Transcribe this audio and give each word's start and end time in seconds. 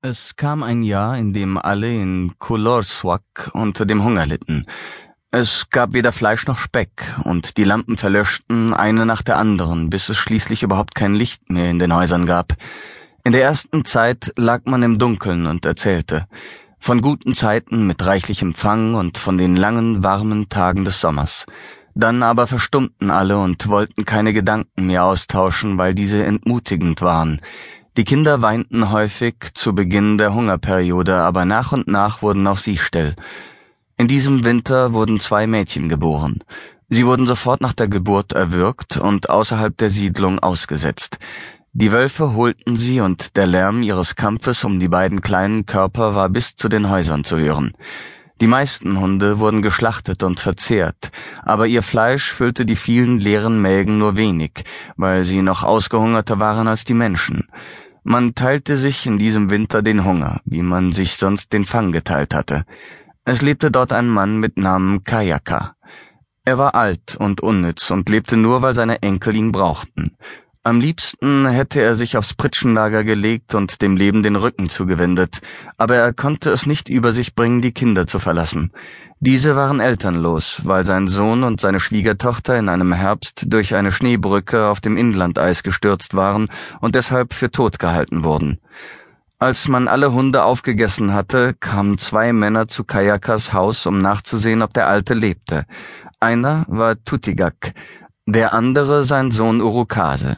Es 0.00 0.36
kam 0.36 0.62
ein 0.62 0.84
Jahr, 0.84 1.18
in 1.18 1.32
dem 1.32 1.58
alle 1.58 1.92
in 1.92 2.38
Kulorswak 2.38 3.50
unter 3.52 3.84
dem 3.84 4.04
Hunger 4.04 4.26
litten. 4.26 4.64
Es 5.32 5.70
gab 5.70 5.92
weder 5.92 6.12
Fleisch 6.12 6.46
noch 6.46 6.58
Speck, 6.58 7.02
und 7.24 7.56
die 7.56 7.64
Lampen 7.64 7.96
verlöschten 7.96 8.72
eine 8.74 9.06
nach 9.06 9.22
der 9.22 9.38
anderen, 9.38 9.90
bis 9.90 10.08
es 10.08 10.16
schließlich 10.16 10.62
überhaupt 10.62 10.94
kein 10.94 11.16
Licht 11.16 11.50
mehr 11.50 11.68
in 11.68 11.80
den 11.80 11.92
Häusern 11.92 12.26
gab. 12.26 12.54
In 13.24 13.32
der 13.32 13.42
ersten 13.42 13.84
Zeit 13.84 14.32
lag 14.36 14.60
man 14.66 14.84
im 14.84 15.00
Dunkeln 15.00 15.46
und 15.48 15.64
erzählte 15.64 16.28
von 16.78 17.00
guten 17.00 17.34
Zeiten 17.34 17.88
mit 17.88 18.06
reichlichem 18.06 18.54
Fang 18.54 18.94
und 18.94 19.18
von 19.18 19.36
den 19.36 19.56
langen, 19.56 20.04
warmen 20.04 20.48
Tagen 20.48 20.84
des 20.84 21.00
Sommers. 21.00 21.44
Dann 21.96 22.22
aber 22.22 22.46
verstummten 22.46 23.10
alle 23.10 23.36
und 23.38 23.66
wollten 23.66 24.04
keine 24.04 24.32
Gedanken 24.32 24.86
mehr 24.86 25.04
austauschen, 25.04 25.76
weil 25.76 25.96
diese 25.96 26.24
entmutigend 26.24 27.02
waren. 27.02 27.40
Die 27.98 28.04
Kinder 28.04 28.42
weinten 28.42 28.92
häufig 28.92 29.34
zu 29.54 29.74
Beginn 29.74 30.18
der 30.18 30.32
Hungerperiode, 30.32 31.16
aber 31.16 31.44
nach 31.44 31.72
und 31.72 31.88
nach 31.88 32.22
wurden 32.22 32.46
auch 32.46 32.56
sie 32.56 32.76
still. 32.76 33.16
In 33.96 34.06
diesem 34.06 34.44
Winter 34.44 34.92
wurden 34.92 35.18
zwei 35.18 35.48
Mädchen 35.48 35.88
geboren. 35.88 36.44
Sie 36.88 37.04
wurden 37.04 37.26
sofort 37.26 37.60
nach 37.60 37.72
der 37.72 37.88
Geburt 37.88 38.34
erwürgt 38.34 38.98
und 38.98 39.30
außerhalb 39.30 39.76
der 39.76 39.90
Siedlung 39.90 40.38
ausgesetzt. 40.38 41.18
Die 41.72 41.90
Wölfe 41.90 42.36
holten 42.36 42.76
sie 42.76 43.00
und 43.00 43.36
der 43.36 43.48
Lärm 43.48 43.82
ihres 43.82 44.14
Kampfes 44.14 44.62
um 44.62 44.78
die 44.78 44.86
beiden 44.86 45.20
kleinen 45.20 45.66
Körper 45.66 46.14
war 46.14 46.28
bis 46.28 46.54
zu 46.54 46.68
den 46.68 46.90
Häusern 46.90 47.24
zu 47.24 47.36
hören. 47.36 47.72
Die 48.40 48.46
meisten 48.46 49.00
Hunde 49.00 49.40
wurden 49.40 49.60
geschlachtet 49.60 50.22
und 50.22 50.38
verzehrt, 50.38 51.10
aber 51.42 51.66
ihr 51.66 51.82
Fleisch 51.82 52.30
füllte 52.30 52.64
die 52.64 52.76
vielen 52.76 53.18
leeren 53.18 53.60
Mägen 53.60 53.98
nur 53.98 54.16
wenig, 54.16 54.52
weil 54.96 55.24
sie 55.24 55.42
noch 55.42 55.64
ausgehungerter 55.64 56.38
waren 56.38 56.68
als 56.68 56.84
die 56.84 56.94
Menschen. 56.94 57.48
Man 58.10 58.34
teilte 58.34 58.78
sich 58.78 59.04
in 59.04 59.18
diesem 59.18 59.50
Winter 59.50 59.82
den 59.82 60.02
Hunger, 60.02 60.40
wie 60.46 60.62
man 60.62 60.92
sich 60.92 61.18
sonst 61.18 61.52
den 61.52 61.66
Fang 61.66 61.92
geteilt 61.92 62.32
hatte. 62.32 62.64
Es 63.26 63.42
lebte 63.42 63.70
dort 63.70 63.92
ein 63.92 64.08
Mann 64.08 64.40
mit 64.40 64.56
Namen 64.56 65.04
Kayaka. 65.04 65.76
Er 66.46 66.56
war 66.56 66.74
alt 66.74 67.16
und 67.16 67.42
unnütz 67.42 67.90
und 67.90 68.08
lebte 68.08 68.38
nur, 68.38 68.62
weil 68.62 68.72
seine 68.72 69.02
Enkel 69.02 69.36
ihn 69.36 69.52
brauchten. 69.52 70.16
Am 70.68 70.80
liebsten 70.80 71.46
hätte 71.46 71.80
er 71.80 71.94
sich 71.94 72.18
aufs 72.18 72.34
Pritschenlager 72.34 73.02
gelegt 73.02 73.54
und 73.54 73.80
dem 73.80 73.96
Leben 73.96 74.22
den 74.22 74.36
Rücken 74.36 74.68
zugewendet, 74.68 75.38
aber 75.78 75.96
er 75.96 76.12
konnte 76.12 76.50
es 76.50 76.66
nicht 76.66 76.90
über 76.90 77.12
sich 77.12 77.34
bringen, 77.34 77.62
die 77.62 77.72
Kinder 77.72 78.06
zu 78.06 78.18
verlassen. 78.18 78.70
Diese 79.18 79.56
waren 79.56 79.80
elternlos, 79.80 80.60
weil 80.64 80.84
sein 80.84 81.08
Sohn 81.08 81.42
und 81.42 81.58
seine 81.58 81.80
Schwiegertochter 81.80 82.58
in 82.58 82.68
einem 82.68 82.92
Herbst 82.92 83.44
durch 83.46 83.74
eine 83.76 83.92
Schneebrücke 83.92 84.66
auf 84.66 84.82
dem 84.82 84.98
Inlandeis 84.98 85.62
gestürzt 85.62 86.12
waren 86.12 86.50
und 86.82 86.94
deshalb 86.94 87.32
für 87.32 87.50
tot 87.50 87.78
gehalten 87.78 88.22
wurden. 88.22 88.58
Als 89.38 89.68
man 89.68 89.88
alle 89.88 90.12
Hunde 90.12 90.42
aufgegessen 90.42 91.14
hatte, 91.14 91.54
kamen 91.58 91.96
zwei 91.96 92.34
Männer 92.34 92.68
zu 92.68 92.84
Kayakas 92.84 93.54
Haus, 93.54 93.86
um 93.86 94.02
nachzusehen, 94.02 94.60
ob 94.60 94.74
der 94.74 94.86
Alte 94.86 95.14
lebte. 95.14 95.64
Einer 96.20 96.66
war 96.68 97.02
Tutigak, 97.02 97.72
der 98.26 98.52
andere 98.52 99.04
sein 99.04 99.30
Sohn 99.30 99.62
Urukase. 99.62 100.36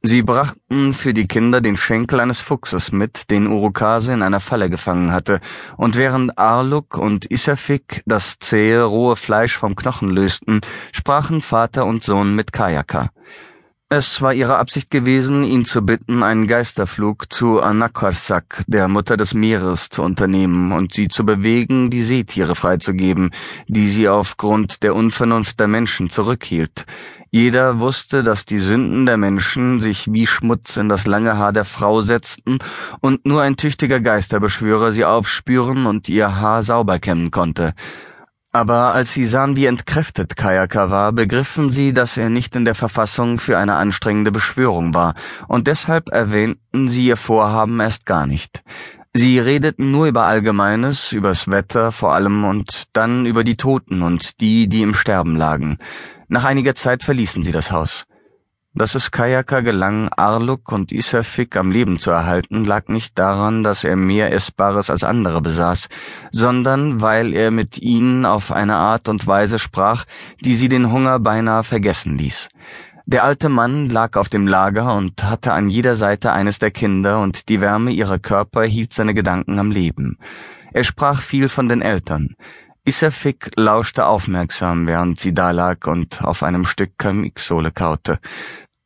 Sie 0.00 0.22
brachten 0.22 0.94
für 0.94 1.12
die 1.12 1.26
Kinder 1.26 1.60
den 1.60 1.76
Schenkel 1.76 2.20
eines 2.20 2.40
Fuchses 2.40 2.92
mit, 2.92 3.30
den 3.30 3.48
Urukase 3.48 4.12
in 4.12 4.22
einer 4.22 4.38
Falle 4.38 4.70
gefangen 4.70 5.10
hatte, 5.10 5.40
und 5.76 5.96
während 5.96 6.38
Arluk 6.38 6.96
und 6.96 7.28
Isafik 7.32 8.02
das 8.06 8.38
zähe, 8.38 8.84
rohe 8.84 9.16
Fleisch 9.16 9.58
vom 9.58 9.74
Knochen 9.74 10.10
lösten, 10.10 10.60
sprachen 10.92 11.42
Vater 11.42 11.84
und 11.84 12.04
Sohn 12.04 12.36
mit 12.36 12.52
Kayaka. 12.52 13.10
Es 13.90 14.20
war 14.20 14.34
ihre 14.34 14.58
Absicht 14.58 14.90
gewesen, 14.90 15.44
ihn 15.44 15.64
zu 15.64 15.80
bitten, 15.80 16.22
einen 16.22 16.46
Geisterflug 16.46 17.32
zu 17.32 17.62
Anakarsak, 17.62 18.62
der 18.66 18.86
Mutter 18.86 19.16
des 19.16 19.32
Meeres, 19.32 19.88
zu 19.88 20.02
unternehmen 20.02 20.72
und 20.72 20.92
sie 20.92 21.08
zu 21.08 21.24
bewegen, 21.24 21.88
die 21.88 22.02
Seetiere 22.02 22.54
freizugeben, 22.54 23.30
die 23.66 23.88
sie 23.88 24.06
aufgrund 24.06 24.82
der 24.82 24.94
Unvernunft 24.94 25.58
der 25.58 25.68
Menschen 25.68 26.10
zurückhielt. 26.10 26.84
Jeder 27.30 27.80
wusste, 27.80 28.22
dass 28.22 28.44
die 28.44 28.58
Sünden 28.58 29.06
der 29.06 29.16
Menschen 29.16 29.80
sich 29.80 30.12
wie 30.12 30.26
Schmutz 30.26 30.76
in 30.76 30.90
das 30.90 31.06
lange 31.06 31.38
Haar 31.38 31.54
der 31.54 31.64
Frau 31.64 32.02
setzten 32.02 32.58
und 33.00 33.24
nur 33.24 33.40
ein 33.40 33.56
tüchtiger 33.56 34.00
Geisterbeschwörer 34.00 34.92
sie 34.92 35.06
aufspüren 35.06 35.86
und 35.86 36.10
ihr 36.10 36.38
Haar 36.38 36.62
sauber 36.62 36.98
kämmen 36.98 37.30
konnte. 37.30 37.72
Aber 38.58 38.92
als 38.92 39.12
sie 39.12 39.24
sahen, 39.24 39.54
wie 39.54 39.66
entkräftet 39.66 40.34
Kayaka 40.34 40.90
war, 40.90 41.12
begriffen 41.12 41.70
sie, 41.70 41.92
dass 41.92 42.16
er 42.16 42.28
nicht 42.28 42.56
in 42.56 42.64
der 42.64 42.74
Verfassung 42.74 43.38
für 43.38 43.56
eine 43.56 43.74
anstrengende 43.74 44.32
Beschwörung 44.32 44.94
war, 44.94 45.14
und 45.46 45.68
deshalb 45.68 46.08
erwähnten 46.08 46.88
sie 46.88 47.06
ihr 47.06 47.16
Vorhaben 47.16 47.78
erst 47.78 48.04
gar 48.04 48.26
nicht. 48.26 48.64
Sie 49.14 49.38
redeten 49.38 49.92
nur 49.92 50.06
über 50.08 50.24
Allgemeines, 50.24 51.12
übers 51.12 51.46
Wetter 51.46 51.92
vor 51.92 52.14
allem 52.14 52.42
und 52.42 52.86
dann 52.94 53.26
über 53.26 53.44
die 53.44 53.56
Toten 53.56 54.02
und 54.02 54.40
die, 54.40 54.68
die 54.68 54.82
im 54.82 54.94
Sterben 54.94 55.36
lagen. 55.36 55.78
Nach 56.26 56.42
einiger 56.42 56.74
Zeit 56.74 57.04
verließen 57.04 57.44
sie 57.44 57.52
das 57.52 57.70
Haus. 57.70 58.07
Dass 58.74 58.94
es 58.94 59.10
Kayaka 59.10 59.60
gelang, 59.60 60.08
Arluk 60.16 60.70
und 60.72 60.92
Isafik 60.92 61.56
am 61.56 61.70
Leben 61.70 61.98
zu 61.98 62.10
erhalten, 62.10 62.64
lag 62.64 62.88
nicht 62.88 63.18
daran, 63.18 63.64
dass 63.64 63.82
er 63.82 63.96
mehr 63.96 64.32
Essbares 64.32 64.90
als 64.90 65.04
andere 65.04 65.40
besaß, 65.40 65.88
sondern 66.32 67.00
weil 67.00 67.32
er 67.32 67.50
mit 67.50 67.78
ihnen 67.78 68.26
auf 68.26 68.52
eine 68.52 68.74
Art 68.74 69.08
und 69.08 69.26
Weise 69.26 69.58
sprach, 69.58 70.04
die 70.42 70.54
sie 70.54 70.68
den 70.68 70.92
Hunger 70.92 71.18
beinahe 71.18 71.64
vergessen 71.64 72.18
ließ. 72.18 72.48
Der 73.06 73.24
alte 73.24 73.48
Mann 73.48 73.88
lag 73.88 74.16
auf 74.16 74.28
dem 74.28 74.46
Lager 74.46 74.94
und 74.94 75.24
hatte 75.24 75.54
an 75.54 75.70
jeder 75.70 75.96
Seite 75.96 76.32
eines 76.32 76.58
der 76.58 76.70
Kinder, 76.70 77.22
und 77.22 77.48
die 77.48 77.62
Wärme 77.62 77.90
ihrer 77.90 78.18
Körper 78.18 78.64
hielt 78.64 78.92
seine 78.92 79.14
Gedanken 79.14 79.58
am 79.58 79.70
Leben. 79.70 80.18
Er 80.74 80.84
sprach 80.84 81.22
viel 81.22 81.48
von 81.48 81.70
den 81.70 81.80
Eltern. 81.80 82.34
Isafik 82.88 83.50
lauschte 83.56 84.06
aufmerksam, 84.06 84.86
während 84.86 85.20
sie 85.20 85.34
dalag 85.34 85.86
und 85.86 86.22
auf 86.24 86.42
einem 86.42 86.64
Stück 86.64 86.96
Kamiksohle 86.96 87.70
kaute. 87.70 88.18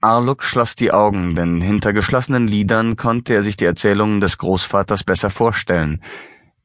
Arluk 0.00 0.44
schloss 0.44 0.76
die 0.76 0.92
Augen, 0.92 1.34
denn 1.34 1.60
hinter 1.60 1.92
geschlossenen 1.92 2.46
Lidern 2.46 2.94
konnte 2.94 3.34
er 3.34 3.42
sich 3.42 3.56
die 3.56 3.64
Erzählungen 3.64 4.20
des 4.20 4.38
Großvaters 4.38 5.02
besser 5.02 5.30
vorstellen. 5.30 6.00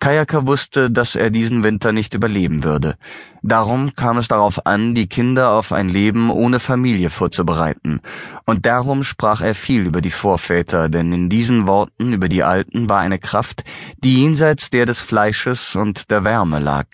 Kayaka 0.04 0.46
wusste, 0.46 0.92
dass 0.92 1.16
er 1.16 1.30
diesen 1.30 1.64
Winter 1.64 1.94
nicht 1.94 2.14
überleben 2.14 2.66
würde. 2.66 2.96
Darum 3.42 3.96
kam 3.96 4.18
es 4.18 4.28
darauf 4.28 4.66
an, 4.66 4.94
die 4.94 5.08
Kinder 5.08 5.52
auf 5.52 5.72
ein 5.72 5.88
Leben 5.88 6.30
ohne 6.30 6.60
Familie 6.60 7.10
vorzubereiten. 7.10 8.02
Und 8.44 8.66
darum 8.66 9.04
sprach 9.04 9.40
er 9.40 9.56
viel 9.56 9.86
über 9.86 10.02
die 10.02 10.12
Vorväter, 10.12 10.90
denn 10.90 11.14
in 11.14 11.30
diesen 11.30 11.68
Worten 11.68 12.12
über 12.12 12.28
die 12.28 12.44
Alten 12.44 12.90
war 12.90 13.00
eine 13.00 13.18
Kraft, 13.18 13.64
die 14.04 14.16
jenseits 14.20 14.70
der 14.70 14.86
des 14.86 15.00
Fleisches 15.00 15.74
und 15.74 16.12
der 16.12 16.26
Wärme 16.26 16.60
lag. 16.60 16.88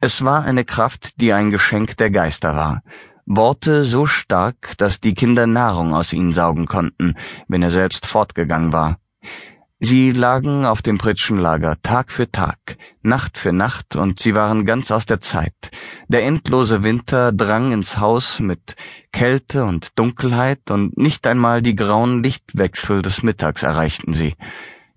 Es 0.00 0.24
war 0.24 0.42
eine 0.42 0.64
Kraft, 0.64 1.20
die 1.20 1.34
ein 1.34 1.50
Geschenk 1.50 1.98
der 1.98 2.10
Geister 2.10 2.56
war. 2.56 2.80
Worte 3.26 3.84
so 3.84 4.06
stark, 4.06 4.78
dass 4.78 4.98
die 4.98 5.12
Kinder 5.12 5.46
Nahrung 5.46 5.92
aus 5.92 6.14
ihnen 6.14 6.32
saugen 6.32 6.64
konnten, 6.64 7.16
wenn 7.48 7.62
er 7.62 7.70
selbst 7.70 8.06
fortgegangen 8.06 8.72
war. 8.72 8.96
Sie 9.82 10.12
lagen 10.12 10.66
auf 10.66 10.82
dem 10.82 10.98
Pritschenlager 10.98 11.80
Tag 11.82 12.12
für 12.12 12.30
Tag, 12.30 12.76
Nacht 13.00 13.38
für 13.38 13.50
Nacht, 13.50 13.96
und 13.96 14.18
sie 14.18 14.34
waren 14.34 14.66
ganz 14.66 14.90
aus 14.90 15.06
der 15.06 15.20
Zeit. 15.20 15.54
Der 16.08 16.24
endlose 16.24 16.84
Winter 16.84 17.32
drang 17.32 17.72
ins 17.72 17.96
Haus 17.96 18.40
mit 18.40 18.76
Kälte 19.10 19.64
und 19.64 19.98
Dunkelheit, 19.98 20.70
und 20.70 20.98
nicht 20.98 21.26
einmal 21.26 21.62
die 21.62 21.74
grauen 21.74 22.22
Lichtwechsel 22.22 23.00
des 23.00 23.22
Mittags 23.22 23.62
erreichten 23.62 24.12
sie. 24.12 24.34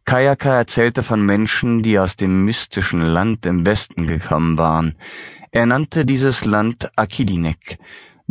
Kayaka 0.03 0.57
erzählte 0.57 1.01
von 1.01 1.25
Menschen, 1.25 1.81
die 1.81 1.97
aus 1.97 2.17
dem 2.17 2.43
mystischen 2.43 3.05
Land 3.05 3.45
im 3.45 3.65
Westen 3.65 4.05
gekommen 4.05 4.57
waren. 4.57 4.95
Er 5.51 5.65
nannte 5.65 6.05
dieses 6.05 6.43
Land 6.43 6.89
Akidinek, 6.97 7.77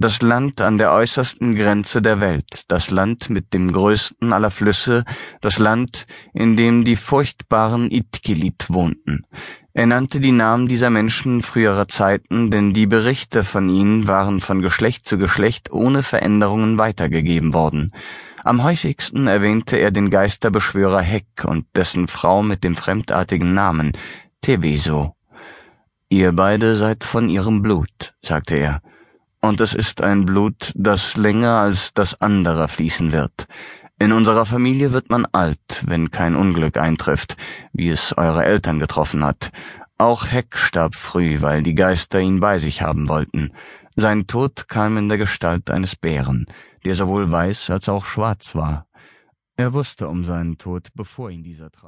das 0.02 0.20
Land 0.20 0.60
an 0.60 0.78
der 0.78 0.92
äußersten 0.92 1.54
Grenze 1.54 2.02
der 2.02 2.20
Welt, 2.20 2.64
das 2.68 2.90
Land 2.90 3.30
mit 3.30 3.54
dem 3.54 3.72
größten 3.72 4.32
aller 4.32 4.50
Flüsse, 4.50 5.04
das 5.40 5.58
Land, 5.58 6.06
in 6.34 6.56
dem 6.56 6.84
die 6.84 6.96
furchtbaren 6.96 7.90
Itkilit 7.90 8.66
wohnten. 8.69 9.22
Er 9.72 9.87
nannte 9.87 10.20
die 10.20 10.32
Namen 10.32 10.66
dieser 10.66 10.90
Menschen 10.90 11.40
früherer 11.40 11.87
Zeiten, 11.87 12.50
denn 12.50 12.75
die 12.75 12.87
Berichte 12.87 13.44
von 13.44 13.69
ihnen 13.69 14.08
waren 14.08 14.40
von 14.40 14.60
Geschlecht 14.60 15.06
zu 15.06 15.19
Geschlecht 15.19 15.72
ohne 15.72 16.02
Veränderungen 16.02 16.78
weitergegeben 16.78 17.55
worden. 17.55 17.93
Am 18.43 18.64
häufigsten 18.64 19.28
erwähnte 19.28 19.76
er 19.76 19.93
den 19.93 20.10
Geisterbeschwörer 20.10 21.00
Heck 21.00 21.44
und 21.44 21.64
dessen 21.76 22.08
Frau 22.08 22.43
mit 22.43 22.64
dem 22.64 22.75
fremdartigen 22.75 23.55
Namen 23.55 23.93
Teveso. 24.40 25.14
Ihr 26.08 26.32
beide 26.32 26.75
seid 26.75 27.05
von 27.05 27.31
ihrem 27.31 27.62
Blut, 27.62 28.14
sagte 28.20 28.56
er 28.56 28.82
und 29.43 29.61
es 29.61 29.75
ist 29.75 30.00
ein 30.00 30.25
Blut, 30.25 30.73
das 30.75 31.17
länger 31.17 31.59
als 31.59 31.93
das 31.93 32.21
andere 32.21 32.69
fließen 32.69 33.12
wird. 33.12 33.47
In 33.99 34.12
unserer 34.12 34.47
Familie 34.47 34.93
wird 34.93 35.11
man 35.11 35.27
alt, 35.33 35.83
wenn 35.85 36.11
kein 36.11 36.35
Unglück 36.35 36.77
eintrifft, 36.77 37.37
wie 37.73 37.91
es 37.91 38.17
eure 38.17 38.44
Eltern 38.44 38.79
getroffen 38.79 39.25
hat. 39.25 39.50
Auch 39.99 40.27
Heck 40.27 40.56
starb 40.56 40.94
früh, 40.94 41.41
weil 41.41 41.62
die 41.62 41.75
Geister 41.75 42.21
ihn 42.21 42.41
bei 42.41 42.59
sich 42.59 42.83
haben 42.83 43.09
wollten. 43.09 43.53
Sein 43.94 44.27
Tod 44.27 44.69
kam 44.69 44.97
in 44.97 45.09
der 45.09 45.19
Gestalt 45.19 45.71
eines 45.71 45.97
Bären, 45.97 46.47
der 46.85 46.94
sowohl 46.94 47.31
weiß 47.31 47.71
als 47.71 47.89
auch 47.89 48.06
schwarz 48.06 48.55
war. 48.55 48.87
Er 49.56 49.73
wusste 49.73 50.09
um 50.09 50.25
seinen 50.25 50.56
Tod, 50.56 50.89
bevor 50.94 51.31
ihn 51.31 51.43
dieser 51.43 51.71
traf. 51.71 51.81